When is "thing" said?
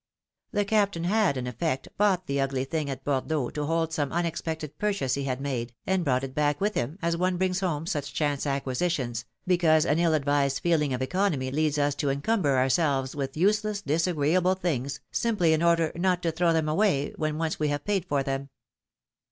2.65-2.89